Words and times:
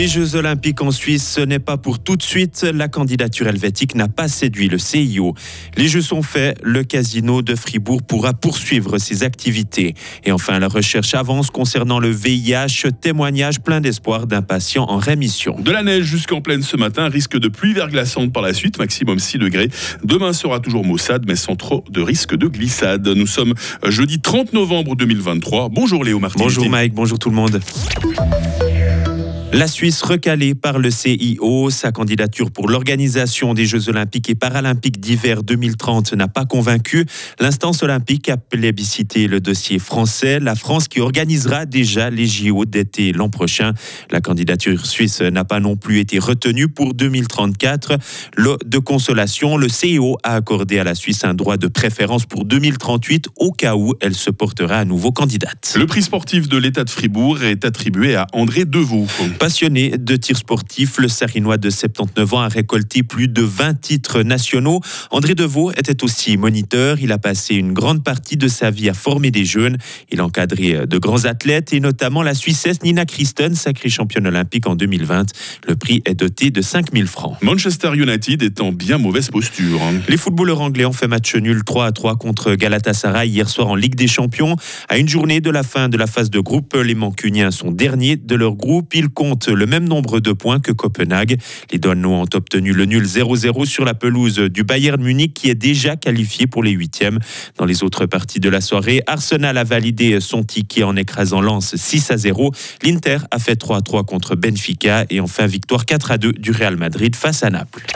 Les 0.00 0.08
Jeux 0.08 0.34
Olympiques 0.34 0.80
en 0.80 0.92
Suisse, 0.92 1.30
ce 1.30 1.42
n'est 1.42 1.58
pas 1.58 1.76
pour 1.76 1.98
tout 1.98 2.16
de 2.16 2.22
suite. 2.22 2.62
La 2.72 2.88
candidature 2.88 3.48
helvétique 3.48 3.94
n'a 3.94 4.08
pas 4.08 4.28
séduit 4.28 4.70
le 4.70 4.78
CIO. 4.78 5.34
Les 5.76 5.88
Jeux 5.88 6.00
sont 6.00 6.22
faits. 6.22 6.58
Le 6.62 6.84
casino 6.84 7.42
de 7.42 7.54
Fribourg 7.54 8.02
pourra 8.02 8.32
poursuivre 8.32 8.96
ses 8.96 9.24
activités. 9.24 9.92
Et 10.24 10.32
enfin, 10.32 10.58
la 10.58 10.68
recherche 10.68 11.12
avance 11.12 11.50
concernant 11.50 11.98
le 11.98 12.08
VIH. 12.08 12.92
Témoignage 12.98 13.60
plein 13.60 13.82
d'espoir 13.82 14.26
d'un 14.26 14.40
patient 14.40 14.84
en 14.88 14.96
rémission. 14.96 15.54
De 15.60 15.70
la 15.70 15.82
neige 15.82 16.04
jusqu'en 16.04 16.40
pleine 16.40 16.62
ce 16.62 16.78
matin, 16.78 17.10
risque 17.10 17.36
de 17.36 17.48
pluie 17.48 17.74
verglaçante 17.74 18.32
par 18.32 18.42
la 18.42 18.54
suite, 18.54 18.78
maximum 18.78 19.18
6 19.18 19.36
degrés. 19.36 19.68
Demain 20.02 20.32
sera 20.32 20.60
toujours 20.60 20.86
maussade, 20.86 21.24
mais 21.26 21.36
sans 21.36 21.56
trop 21.56 21.84
de 21.90 22.00
risque 22.00 22.34
de 22.34 22.46
glissade. 22.46 23.06
Nous 23.06 23.26
sommes 23.26 23.52
jeudi 23.86 24.18
30 24.18 24.54
novembre 24.54 24.96
2023. 24.96 25.68
Bonjour 25.68 26.04
Léo 26.04 26.20
Martin. 26.20 26.42
Bonjour 26.42 26.70
Mike, 26.70 26.94
bonjour 26.94 27.18
tout 27.18 27.28
le 27.28 27.36
monde. 27.36 27.60
La 29.52 29.66
Suisse 29.66 30.00
recalée 30.02 30.54
par 30.54 30.78
le 30.78 30.92
CIO, 30.92 31.70
sa 31.70 31.90
candidature 31.90 32.52
pour 32.52 32.68
l'organisation 32.68 33.52
des 33.52 33.66
Jeux 33.66 33.88
olympiques 33.88 34.30
et 34.30 34.36
paralympiques 34.36 35.00
d'hiver 35.00 35.42
2030 35.42 36.12
n'a 36.12 36.28
pas 36.28 36.44
convaincu. 36.44 37.04
L'instance 37.40 37.82
olympique 37.82 38.28
a 38.28 38.36
plébiscité 38.36 39.26
le 39.26 39.40
dossier 39.40 39.80
français, 39.80 40.38
la 40.38 40.54
France 40.54 40.86
qui 40.86 41.00
organisera 41.00 41.66
déjà 41.66 42.10
les 42.10 42.26
JO 42.26 42.64
d'été 42.64 43.12
l'an 43.12 43.28
prochain. 43.28 43.72
La 44.12 44.20
candidature 44.20 44.86
suisse 44.86 45.20
n'a 45.20 45.44
pas 45.44 45.58
non 45.58 45.74
plus 45.74 45.98
été 45.98 46.20
retenue 46.20 46.68
pour 46.68 46.94
2034. 46.94 47.98
Le 48.36 48.56
de 48.64 48.78
consolation, 48.78 49.56
le 49.56 49.68
CIO 49.68 50.16
a 50.22 50.36
accordé 50.36 50.78
à 50.78 50.84
la 50.84 50.94
Suisse 50.94 51.24
un 51.24 51.34
droit 51.34 51.56
de 51.56 51.66
préférence 51.66 52.24
pour 52.24 52.44
2038 52.44 53.26
au 53.36 53.50
cas 53.50 53.74
où 53.74 53.94
elle 54.00 54.14
se 54.14 54.30
portera 54.30 54.76
à 54.76 54.84
nouveau 54.84 55.10
candidate. 55.10 55.74
Le 55.76 55.86
prix 55.86 56.02
sportif 56.02 56.48
de 56.48 56.56
l'État 56.56 56.84
de 56.84 56.90
Fribourg 56.90 57.42
est 57.42 57.64
attribué 57.64 58.14
à 58.14 58.28
André 58.32 58.64
Deveau. 58.64 59.08
Passionné 59.40 59.96
de 59.96 60.16
tir 60.16 60.36
sportif, 60.36 60.98
le 60.98 61.08
Sarinois 61.08 61.56
de 61.56 61.70
79 61.70 62.34
ans 62.34 62.40
a 62.40 62.48
récolté 62.48 63.02
plus 63.02 63.26
de 63.26 63.40
20 63.40 63.80
titres 63.80 64.20
nationaux. 64.20 64.82
André 65.10 65.34
Deveau 65.34 65.72
était 65.72 66.04
aussi 66.04 66.36
moniteur. 66.36 66.98
Il 67.00 67.10
a 67.10 67.16
passé 67.16 67.54
une 67.54 67.72
grande 67.72 68.04
partie 68.04 68.36
de 68.36 68.48
sa 68.48 68.70
vie 68.70 68.90
à 68.90 68.92
former 68.92 69.30
des 69.30 69.46
jeunes. 69.46 69.78
Il 70.10 70.20
a 70.20 70.26
encadré 70.26 70.86
de 70.86 70.98
grands 70.98 71.24
athlètes 71.24 71.72
et 71.72 71.80
notamment 71.80 72.22
la 72.22 72.34
Suissesse 72.34 72.82
Nina 72.82 73.06
Christen, 73.06 73.54
sacrée 73.54 73.88
championne 73.88 74.26
olympique 74.26 74.66
en 74.66 74.76
2020. 74.76 75.32
Le 75.66 75.74
prix 75.74 76.02
est 76.04 76.16
doté 76.16 76.50
de 76.50 76.60
5000 76.60 77.06
francs. 77.06 77.38
Manchester 77.40 77.92
United 77.94 78.42
est 78.42 78.60
en 78.60 78.72
bien 78.72 78.98
mauvaise 78.98 79.30
posture. 79.30 79.80
Hein. 79.82 80.02
Les 80.10 80.18
footballeurs 80.18 80.60
anglais 80.60 80.84
ont 80.84 80.92
fait 80.92 81.08
match 81.08 81.34
nul 81.34 81.64
3 81.64 81.86
à 81.86 81.92
3 81.92 82.16
contre 82.16 82.56
Galatasaray 82.56 83.30
hier 83.30 83.48
soir 83.48 83.68
en 83.68 83.74
Ligue 83.74 83.94
des 83.94 84.06
Champions. 84.06 84.56
À 84.90 84.98
une 84.98 85.08
journée 85.08 85.40
de 85.40 85.48
la 85.48 85.62
fin 85.62 85.88
de 85.88 85.96
la 85.96 86.06
phase 86.06 86.28
de 86.28 86.40
groupe, 86.40 86.74
les 86.74 86.94
Mancuniens 86.94 87.50
sont 87.50 87.70
derniers 87.70 88.16
de 88.16 88.34
leur 88.34 88.54
groupe. 88.54 88.94
Ils 88.94 89.08
comptent 89.08 89.29
le 89.48 89.66
même 89.66 89.88
nombre 89.88 90.20
de 90.20 90.32
points 90.32 90.60
que 90.60 90.72
Copenhague. 90.72 91.38
Les 91.72 91.78
Danois 91.78 92.18
ont 92.18 92.28
obtenu 92.34 92.72
le 92.72 92.84
nul 92.84 93.04
0-0 93.04 93.66
sur 93.66 93.84
la 93.84 93.94
pelouse 93.94 94.38
du 94.38 94.64
Bayern 94.64 95.02
Munich 95.02 95.34
qui 95.34 95.50
est 95.50 95.54
déjà 95.54 95.96
qualifié 95.96 96.46
pour 96.46 96.62
les 96.62 96.72
huitièmes. 96.72 97.18
Dans 97.56 97.64
les 97.64 97.82
autres 97.82 98.06
parties 98.06 98.40
de 98.40 98.48
la 98.48 98.60
soirée, 98.60 99.02
Arsenal 99.06 99.58
a 99.58 99.64
validé 99.64 100.20
son 100.20 100.42
ticket 100.42 100.82
en 100.82 100.96
écrasant 100.96 101.40
Lens 101.40 101.74
6 101.76 102.12
0. 102.16 102.52
L'Inter 102.82 103.18
a 103.30 103.38
fait 103.38 103.60
3-3 103.60 104.04
contre 104.04 104.36
Benfica 104.36 105.04
et 105.10 105.20
enfin 105.20 105.46
victoire 105.46 105.84
4-2 105.84 106.38
du 106.38 106.50
Real 106.50 106.76
Madrid 106.76 107.14
face 107.16 107.42
à 107.42 107.50
Naples. 107.50 107.86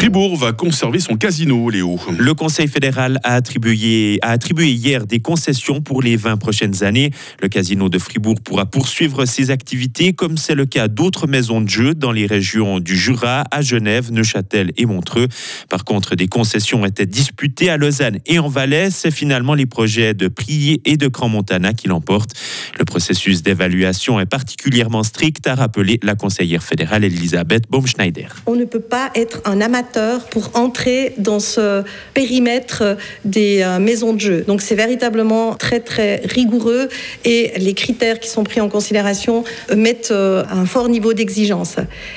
Fribourg 0.00 0.38
va 0.38 0.52
conserver 0.52 0.98
son 0.98 1.18
casino, 1.18 1.68
Léo. 1.68 2.00
Le 2.18 2.32
Conseil 2.32 2.68
fédéral 2.68 3.20
a 3.22 3.34
attribué, 3.34 4.18
a 4.22 4.30
attribué 4.30 4.70
hier 4.70 5.06
des 5.06 5.20
concessions 5.20 5.82
pour 5.82 6.00
les 6.00 6.16
20 6.16 6.38
prochaines 6.38 6.82
années. 6.84 7.10
Le 7.42 7.50
casino 7.50 7.90
de 7.90 7.98
Fribourg 7.98 8.40
pourra 8.42 8.64
poursuivre 8.64 9.26
ses 9.26 9.50
activités 9.50 10.14
comme 10.14 10.38
c'est 10.38 10.54
le 10.54 10.64
cas 10.64 10.88
d'autres 10.88 11.26
maisons 11.26 11.60
de 11.60 11.68
jeu 11.68 11.94
dans 11.94 12.12
les 12.12 12.24
régions 12.24 12.80
du 12.80 12.96
Jura, 12.96 13.44
à 13.50 13.60
Genève, 13.60 14.10
Neuchâtel 14.10 14.72
et 14.78 14.86
Montreux. 14.86 15.28
Par 15.68 15.84
contre, 15.84 16.14
des 16.14 16.28
concessions 16.28 16.86
étaient 16.86 17.04
disputées 17.04 17.68
à 17.68 17.76
Lausanne 17.76 18.20
et 18.24 18.38
en 18.38 18.48
Valais. 18.48 18.90
C'est 18.90 19.10
finalement 19.10 19.52
les 19.52 19.66
projets 19.66 20.14
de 20.14 20.28
Prier 20.28 20.80
et 20.86 20.96
de 20.96 21.08
Grand-Montana 21.08 21.74
qui 21.74 21.88
l'emportent. 21.88 22.32
Le 22.78 22.86
processus 22.86 23.42
d'évaluation 23.42 24.18
est 24.18 24.24
particulièrement 24.24 25.02
strict, 25.02 25.46
a 25.46 25.56
rappelé 25.56 26.00
la 26.02 26.14
conseillère 26.14 26.62
fédérale 26.62 27.04
Elisabeth 27.04 27.64
Baumschneider. 27.68 28.28
On 28.46 28.56
ne 28.56 28.64
peut 28.64 28.80
pas 28.80 29.10
être 29.14 29.42
un 29.44 29.60
amateur 29.60 29.89
pour 30.30 30.50
entrer 30.54 31.14
dans 31.18 31.40
ce 31.40 31.82
périmètre 32.14 32.96
des 33.24 33.62
euh, 33.62 33.78
maisons 33.78 34.12
de 34.12 34.20
jeu. 34.20 34.44
Donc 34.46 34.60
c'est 34.62 34.74
véritablement 34.74 35.54
très 35.54 35.80
très 35.80 36.22
rigoureux 36.24 36.88
et 37.24 37.52
les 37.56 37.74
critères 37.74 38.20
qui 38.20 38.28
sont 38.28 38.44
pris 38.44 38.60
en 38.60 38.68
considération 38.68 39.44
mettent 39.74 40.10
euh, 40.10 40.44
un 40.50 40.66
fort 40.66 40.88
niveau 40.88 41.12
d'exigence. 41.12 41.76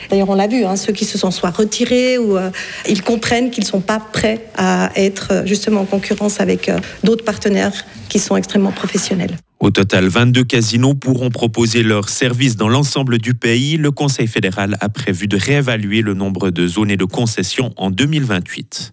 D'ailleurs 0.10 0.30
on 0.30 0.36
l'a 0.36 0.48
vu, 0.48 0.66
hein, 0.66 0.76
ceux 0.76 0.94
qui 0.94 1.06
se 1.06 1.18
sont 1.18 1.32
soit 1.32 1.52
retirés 1.52 2.18
ou 2.18 2.38
euh, 2.38 2.50
ils 2.88 3.02
comprennent 3.02 3.50
qu'ils 3.50 3.64
ne 3.64 3.70
sont 3.70 3.82
pas 3.82 4.00
prêts 4.00 4.42
à 4.56 4.92
être 4.96 5.44
justement 5.46 5.82
en 5.82 5.86
concurrence 5.86 6.40
avec 6.40 6.72
d'autres 7.04 7.26
partenaires 7.26 7.86
qui 8.10 8.20
sont 8.20 8.36
extrêmement 8.36 8.72
professionnels. 8.72 9.36
Au 9.64 9.72
total, 9.72 10.10
22 10.10 10.44
casinos 10.44 10.94
pourront 10.94 11.30
proposer 11.30 11.84
leurs 11.84 12.10
services 12.10 12.58
dans 12.58 12.68
l'ensemble 12.68 13.18
du 13.18 13.34
pays. 13.34 13.78
Le 13.78 13.92
Conseil 13.92 14.28
fédéral 14.28 14.76
a 14.82 14.90
prévu 14.90 15.26
de 15.28 15.38
réévaluer 15.38 16.02
le 16.02 16.14
nombre 16.14 16.50
de 16.50 16.68
zones 16.68 16.92
et 16.92 16.98
de 16.98 17.06
concessions 17.06 17.72
en 17.78 17.90
2028. 17.90 18.92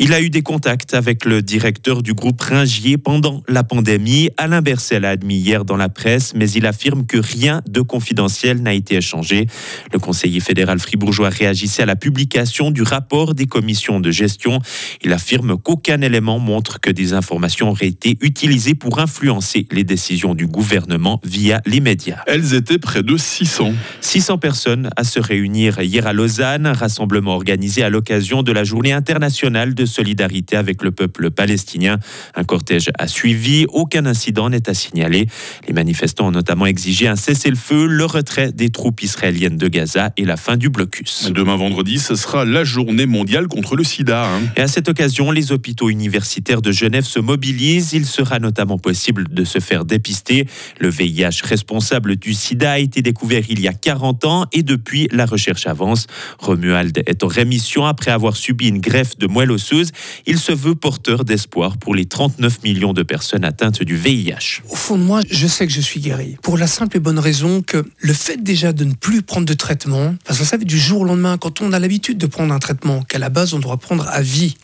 Il 0.00 0.12
a 0.12 0.20
eu 0.20 0.30
des 0.30 0.42
contacts 0.42 0.94
avec 0.94 1.24
le 1.24 1.42
directeur 1.42 2.02
du 2.02 2.14
groupe 2.14 2.40
Ringier 2.40 2.98
pendant 2.98 3.42
la 3.48 3.64
pandémie. 3.64 4.28
Alain 4.36 4.62
Bercel 4.62 5.04
a 5.04 5.08
admis 5.08 5.38
hier 5.38 5.64
dans 5.64 5.76
la 5.76 5.88
presse, 5.88 6.34
mais 6.36 6.48
il 6.50 6.66
affirme 6.66 7.04
que 7.04 7.16
rien 7.16 7.62
de 7.66 7.80
confidentiel 7.80 8.62
n'a 8.62 8.74
été 8.74 8.94
échangé. 8.94 9.46
Le 9.92 9.98
conseiller 9.98 10.38
fédéral 10.38 10.78
fribourgeois 10.78 11.30
réagissait 11.30 11.82
à 11.82 11.86
la 11.86 11.96
publication 11.96 12.70
du 12.70 12.82
rapport 12.82 13.34
des 13.34 13.46
commissions 13.46 13.98
de 13.98 14.12
gestion. 14.12 14.60
Il 15.02 15.12
affirme 15.12 15.58
qu'aucun 15.58 16.00
élément 16.02 16.38
montre 16.38 16.78
que 16.78 16.90
des 16.90 17.14
informations 17.14 17.70
auraient 17.70 17.88
été 17.88 18.18
utilisées 18.20 18.76
pour 18.76 19.00
influencer 19.00 19.66
décisions 19.84 20.34
du 20.34 20.46
gouvernement 20.46 21.20
via 21.24 21.60
les 21.66 21.80
médias. 21.80 22.18
Elles 22.26 22.54
étaient 22.54 22.78
près 22.78 23.02
de 23.02 23.16
600. 23.16 23.72
600 24.00 24.38
personnes 24.38 24.90
à 24.96 25.04
se 25.04 25.20
réunir 25.20 25.80
hier 25.80 26.06
à 26.06 26.12
Lausanne, 26.12 26.66
un 26.66 26.72
rassemblement 26.72 27.34
organisé 27.34 27.82
à 27.82 27.90
l'occasion 27.90 28.42
de 28.42 28.52
la 28.52 28.64
journée 28.64 28.92
internationale 28.92 29.74
de 29.74 29.86
solidarité 29.86 30.56
avec 30.56 30.82
le 30.82 30.90
peuple 30.90 31.30
palestinien. 31.30 31.98
Un 32.34 32.44
cortège 32.44 32.90
a 32.98 33.08
suivi, 33.08 33.66
aucun 33.68 34.06
incident 34.06 34.50
n'est 34.50 34.68
à 34.68 34.74
signaler. 34.74 35.26
Les 35.66 35.74
manifestants 35.74 36.28
ont 36.28 36.32
notamment 36.32 36.66
exigé 36.66 37.08
un 37.08 37.16
cessez-le-feu, 37.16 37.86
le 37.86 38.04
retrait 38.04 38.52
des 38.52 38.70
troupes 38.70 39.02
israéliennes 39.02 39.56
de 39.56 39.68
Gaza 39.68 40.12
et 40.16 40.24
la 40.24 40.36
fin 40.36 40.56
du 40.56 40.70
blocus. 40.70 41.30
Demain 41.30 41.56
vendredi, 41.56 41.98
ce 41.98 42.14
sera 42.14 42.44
la 42.44 42.64
journée 42.64 43.06
mondiale 43.06 43.48
contre 43.48 43.76
le 43.76 43.84
sida. 43.84 44.26
Hein. 44.26 44.40
Et 44.56 44.60
à 44.60 44.68
cette 44.68 44.88
occasion, 44.88 45.30
les 45.30 45.52
hôpitaux 45.52 45.90
universitaires 45.90 46.62
de 46.62 46.72
Genève 46.72 47.04
se 47.04 47.20
mobilisent. 47.20 47.92
Il 47.92 48.06
sera 48.06 48.38
notamment 48.38 48.78
possible 48.78 49.28
de 49.28 49.44
se 49.44 49.57
faire 49.60 49.84
dépister. 49.84 50.46
Le 50.80 50.88
VIH 50.88 51.42
responsable 51.42 52.16
du 52.16 52.34
sida 52.34 52.72
a 52.72 52.78
été 52.78 53.02
découvert 53.02 53.44
il 53.48 53.60
y 53.60 53.68
a 53.68 53.72
40 53.72 54.24
ans 54.24 54.46
et 54.52 54.62
depuis, 54.62 55.08
la 55.12 55.26
recherche 55.26 55.66
avance. 55.66 56.06
Romuald 56.38 57.02
est 57.06 57.22
en 57.22 57.28
rémission 57.28 57.86
après 57.86 58.10
avoir 58.10 58.36
subi 58.36 58.68
une 58.68 58.80
greffe 58.80 59.16
de 59.18 59.26
moelle 59.26 59.50
osseuse. 59.50 59.90
Il 60.26 60.38
se 60.38 60.52
veut 60.52 60.74
porteur 60.74 61.24
d'espoir 61.24 61.78
pour 61.78 61.94
les 61.94 62.06
39 62.06 62.62
millions 62.62 62.92
de 62.92 63.02
personnes 63.02 63.44
atteintes 63.44 63.82
du 63.82 63.96
VIH. 63.96 64.62
Au 64.68 64.76
fond 64.76 64.96
de 64.96 65.02
moi, 65.02 65.20
je 65.30 65.46
sais 65.46 65.66
que 65.66 65.72
je 65.72 65.80
suis 65.80 66.00
guéri. 66.00 66.36
Pour 66.42 66.58
la 66.58 66.66
simple 66.66 66.96
et 66.96 67.00
bonne 67.00 67.18
raison 67.18 67.62
que 67.62 67.84
le 67.98 68.12
fait 68.12 68.42
déjà 68.42 68.72
de 68.72 68.84
ne 68.84 68.94
plus 68.94 69.22
prendre 69.22 69.46
de 69.46 69.54
traitement, 69.54 70.14
parce 70.24 70.38
que 70.38 70.44
vous 70.44 70.48
savez, 70.48 70.64
du 70.64 70.78
jour 70.78 71.02
au 71.02 71.04
lendemain, 71.04 71.38
quand 71.38 71.60
on 71.60 71.72
a 71.72 71.78
l'habitude 71.78 72.18
de 72.18 72.26
prendre 72.26 72.52
un 72.52 72.58
traitement 72.58 73.02
qu'à 73.02 73.18
la 73.18 73.28
base 73.28 73.54
on 73.54 73.58
doit 73.58 73.76
prendre 73.76 74.06
à 74.08 74.20
vie, 74.20 74.56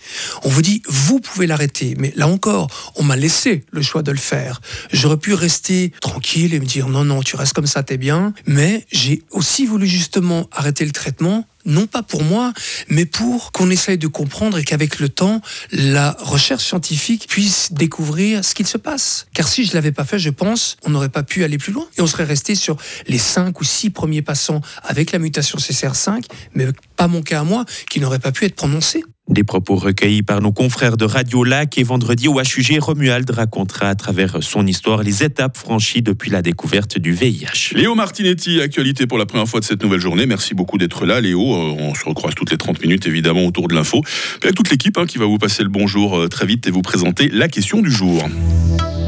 on 0.42 0.48
vous 0.48 0.62
dit, 0.62 0.82
vous 0.88 1.20
pouvez 1.20 1.46
l'arrêter. 1.46 1.94
Mais 1.98 2.12
là 2.16 2.28
encore, 2.28 2.68
on 2.96 3.02
m'a 3.02 3.16
laissé 3.16 3.64
le 3.70 3.82
choix 3.82 4.02
de 4.02 4.10
le 4.10 4.18
faire. 4.18 4.60
J'aurais 4.92 5.16
pu 5.16 5.34
rester 5.34 5.92
tranquille 6.00 6.54
et 6.54 6.60
me 6.60 6.66
dire 6.66 6.88
non, 6.88 7.04
non, 7.04 7.22
tu 7.22 7.36
restes 7.36 7.52
comme 7.52 7.66
ça, 7.66 7.82
t'es 7.82 7.96
bien. 7.96 8.32
Mais 8.46 8.84
j'ai 8.92 9.22
aussi 9.30 9.66
voulu 9.66 9.86
justement 9.86 10.48
arrêter 10.52 10.84
le 10.84 10.92
traitement 10.92 11.46
non 11.66 11.86
pas 11.86 12.02
pour 12.02 12.22
moi, 12.22 12.52
mais 12.88 13.06
pour 13.06 13.52
qu'on 13.52 13.70
essaye 13.70 13.98
de 13.98 14.06
comprendre 14.06 14.58
et 14.58 14.64
qu'avec 14.64 14.98
le 14.98 15.08
temps, 15.08 15.40
la 15.72 16.16
recherche 16.20 16.64
scientifique 16.64 17.26
puisse 17.28 17.72
découvrir 17.72 18.44
ce 18.44 18.54
qu'il 18.54 18.66
se 18.66 18.78
passe. 18.78 19.26
Car 19.32 19.48
si 19.48 19.64
je 19.64 19.74
l'avais 19.74 19.92
pas 19.92 20.04
fait, 20.04 20.18
je 20.18 20.30
pense, 20.30 20.76
on 20.84 20.90
n'aurait 20.90 21.08
pas 21.08 21.22
pu 21.22 21.44
aller 21.44 21.58
plus 21.58 21.72
loin. 21.72 21.86
Et 21.96 22.02
on 22.02 22.06
serait 22.06 22.24
resté 22.24 22.54
sur 22.54 22.76
les 23.06 23.18
cinq 23.18 23.60
ou 23.60 23.64
six 23.64 23.90
premiers 23.90 24.22
passants 24.22 24.60
avec 24.82 25.12
la 25.12 25.18
mutation 25.18 25.58
CCR5, 25.58 26.24
mais 26.54 26.66
pas 26.96 27.08
mon 27.08 27.22
cas 27.22 27.40
à 27.40 27.44
moi, 27.44 27.64
qui 27.90 28.00
n'aurait 28.00 28.18
pas 28.18 28.32
pu 28.32 28.44
être 28.44 28.56
prononcé. 28.56 29.04
Des 29.28 29.42
propos 29.42 29.76
recueillis 29.76 30.22
par 30.22 30.42
nos 30.42 30.52
confrères 30.52 30.98
de 30.98 31.06
Radio 31.06 31.44
Lac 31.44 31.78
et 31.78 31.82
vendredi 31.82 32.28
au 32.28 32.38
HUG, 32.38 32.78
Romuald 32.78 33.30
racontera 33.30 33.88
à 33.88 33.94
travers 33.94 34.42
son 34.42 34.66
histoire 34.66 35.02
les 35.02 35.24
étapes 35.24 35.56
franchies 35.56 36.02
depuis 36.02 36.30
la 36.30 36.42
découverte 36.42 36.98
du 36.98 37.12
VIH. 37.12 37.74
Léo 37.74 37.94
Martinetti, 37.94 38.60
actualité 38.60 39.06
pour 39.06 39.16
la 39.16 39.24
première 39.24 39.48
fois 39.48 39.60
de 39.60 39.64
cette 39.64 39.82
nouvelle 39.82 40.00
journée. 40.00 40.26
Merci 40.26 40.52
beaucoup 40.52 40.76
d'être 40.76 41.06
là, 41.06 41.22
Léo. 41.22 41.40
Euh, 41.40 41.74
on 41.78 41.94
se 41.94 42.04
recroise 42.04 42.34
toutes 42.34 42.50
les 42.50 42.58
30 42.58 42.82
minutes, 42.82 43.06
évidemment, 43.06 43.46
autour 43.46 43.66
de 43.66 43.74
l'info. 43.74 44.02
Avec 44.42 44.54
toute 44.56 44.70
l'équipe 44.70 44.98
hein, 44.98 45.06
qui 45.06 45.16
va 45.16 45.24
vous 45.24 45.38
passer 45.38 45.62
le 45.62 45.70
bonjour 45.70 46.18
euh, 46.18 46.28
très 46.28 46.44
vite 46.44 46.66
et 46.66 46.70
vous 46.70 46.82
présenter 46.82 47.28
la 47.28 47.48
question 47.48 47.80
du 47.80 47.90
jour. 47.90 48.22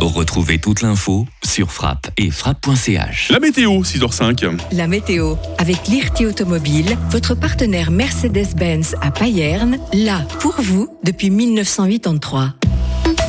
Retrouvez 0.00 0.58
toute 0.58 0.82
l'info 0.82 1.26
sur 1.44 1.72
frappe 1.72 2.10
et 2.16 2.31
frappe.ch. 2.31 3.31
La 3.31 3.40
météo, 3.40 3.82
6h05. 3.82 4.58
La 4.72 4.87
météo, 4.87 5.37
avec 5.58 5.88
l'IRT 5.88 6.26
Automobile, 6.28 6.96
votre 7.10 7.34
partenaire 7.34 7.90
Mercedes-Benz 7.90 8.94
à 9.00 9.10
Payerne, 9.10 9.78
là 9.93 10.20
pour 10.40 10.54
vous 10.60 10.88
depuis 11.02 11.31
1983. 11.31 12.54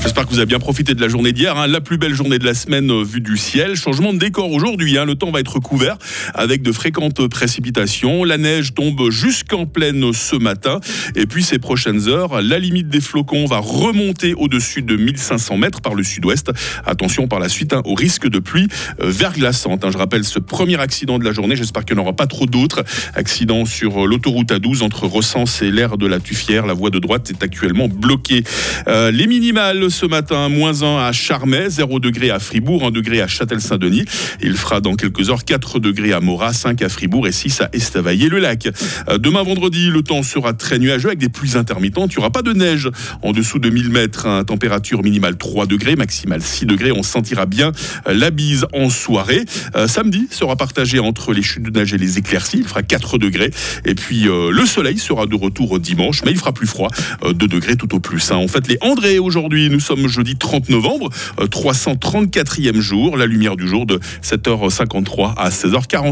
J'espère 0.08 0.26
que 0.26 0.30
vous 0.30 0.38
avez 0.38 0.46
bien 0.46 0.60
profité 0.60 0.94
de 0.94 1.02
la 1.02 1.10
journée 1.10 1.34
d'hier, 1.34 1.58
hein. 1.58 1.68
la 1.68 1.82
plus 1.82 1.98
belle 1.98 2.14
journée 2.14 2.40
de 2.40 2.46
la 2.46 2.54
semaine 2.54 2.90
euh, 2.92 3.04
vue 3.04 3.20
du 3.20 3.36
ciel. 3.36 3.76
Changement 3.76 4.14
de 4.14 4.20
décor 4.20 4.50
aujourd'hui, 4.54 4.98
hein. 4.98 5.04
le 5.04 5.16
temps 5.16 5.32
va 5.32 5.42
être 5.42 5.60
couvert 5.60 5.98
avec 6.34 6.62
de 6.62 6.72
fréquentes 6.72 7.28
précipitations. 7.28 8.24
La 8.24 8.38
neige 8.38 8.74
tombe 8.74 9.12
jusqu'en 9.12 9.66
pleine 9.66 10.14
ce 10.14 10.38
matin. 10.38 10.80
Et 11.18 11.26
puis 11.26 11.44
ces 11.44 11.60
prochaines 11.60 12.08
heures, 12.08 12.42
la 12.42 12.58
limite 12.58 12.88
des 12.88 13.02
flocons 13.02 13.48
va 13.48 13.58
remonter 13.58 14.34
au-dessus 14.34 14.82
de 14.82 14.96
1500 14.96 15.58
mètres 15.58 15.82
par 15.82 15.94
le 15.94 16.04
sud-ouest. 16.04 16.52
Attention 16.86 17.28
par 17.28 17.42
la 17.42 17.50
suite 17.50 17.74
hein, 17.74 17.82
au 17.84 17.94
risque 17.94 18.30
de 18.30 18.40
pluie 18.40 18.70
euh, 19.02 19.10
verglaçante. 19.10 19.86
Je 19.92 19.98
rappelle 19.98 20.24
ce 20.24 20.40
premier 20.40 20.80
accident 20.80 21.20
de 21.20 21.26
la 21.26 21.34
journée, 21.34 21.58
j'espère 21.58 21.84
qu'il 21.84 21.98
n'y 21.98 22.02
en 22.02 22.06
aura 22.06 22.14
pas 22.14 22.28
trop 22.28 22.46
d'autres. 22.46 22.86
Accident 23.14 23.66
sur 23.66 24.06
euh, 24.06 24.08
l'autoroute 24.08 24.54
A12 24.54 24.84
entre 24.84 25.06
Recense 25.06 25.62
et 25.62 25.70
l'aire 25.70 25.98
de 25.98 26.08
la 26.08 26.22
Tuffière. 26.22 26.66
La 26.66 26.74
voie 26.74 26.92
de 26.92 27.00
droite 27.00 27.30
est 27.30 27.44
actuellement 27.44 27.90
bloquée. 27.90 28.46
les 28.88 29.28
minimales 29.28 29.92
ce 29.98 30.06
matin, 30.06 30.48
moins 30.48 30.84
1 30.84 31.08
à 31.08 31.12
Charmey, 31.12 31.72
0 31.72 32.00
degré 32.00 32.30
à 32.30 32.38
Fribourg, 32.38 32.86
1 32.86 32.92
degré 32.92 33.20
à 33.20 33.28
Châtel-Saint-Denis. 33.28 34.06
Il 34.44 34.56
fera 34.56 34.80
dans 34.80 34.94
quelques 34.94 35.32
heures 35.32 35.44
4 35.44 35.80
degrés 35.80 36.14
à 36.14 36.20
Morat, 36.20 36.54
5 36.54 36.84
à 36.84 36.90
Fribourg 36.90 37.28
et 37.28 37.32
6 37.32 37.62
à 37.62 37.70
Estavayer-le-Lac. 37.74 38.70
Euh, 39.10 39.18
demain 39.18 39.42
vendredi, 39.42 39.90
le 39.90 40.04
temps 40.04 40.22
sera 40.22 40.54
très 40.54 40.78
nuageux 40.78 41.08
avec 41.08 41.18
des 41.18 41.30
pluies 41.30 41.58
intermittentes. 41.58 42.14
Il 42.14 42.18
n'y 42.18 42.20
aura 42.20 42.30
pas 42.30 42.44
de 42.44 42.54
neige 42.54 42.92
en 43.24 43.32
dessous 43.32 43.58
de 43.58 43.72
1000 43.72 43.90
mètres. 43.90 44.28
Hein. 44.28 44.44
Température 44.44 45.02
minimale 45.02 45.36
3 45.36 45.66
degrés, 45.66 45.96
maximale 45.96 46.44
6 46.44 46.68
degrés. 46.68 46.92
On 46.92 47.02
sentira 47.02 47.48
bien 47.48 47.72
euh, 48.08 48.14
la 48.14 48.30
bise 48.30 48.68
en 48.74 48.92
soirée. 48.92 49.46
Euh, 49.76 49.88
samedi 49.88 50.28
sera 50.30 50.56
partagé 50.56 51.00
entre 51.00 51.34
les 51.34 51.42
chutes 51.42 51.64
de 51.64 51.72
neige 51.72 51.96
et 51.96 51.98
les 51.98 52.20
éclaircies. 52.20 52.60
Il 52.60 52.68
fera 52.68 52.84
4 52.84 53.18
degrés. 53.18 53.50
Et 53.84 53.96
puis 53.96 54.26
le 54.28 54.66
soleil 54.68 55.00
sera 55.00 55.26
de 55.26 55.36
retour 55.36 55.80
dimanche, 55.80 56.22
mais 56.24 56.32
il 56.32 56.38
fera 56.38 56.52
plus 56.52 56.68
froid, 56.68 56.90
2 57.24 57.48
degrés 57.48 57.78
tout 57.78 57.96
au 57.96 58.00
plus. 58.00 58.32
Hein. 58.32 58.36
En 58.36 58.48
fait, 58.48 58.68
les 58.68 58.78
André 58.82 59.18
aujourd'hui, 59.18 59.70
nous 59.78 59.82
sommes 59.82 60.08
jeudi 60.08 60.36
30 60.36 60.70
novembre, 60.70 61.10
334e 61.38 62.80
jour, 62.80 63.16
la 63.16 63.28
lumière 63.28 63.56
du 63.56 63.68
jour 63.68 63.86
de 63.86 64.00
7h53 64.24 65.36
à 65.38 65.50
16h40. 65.50 66.06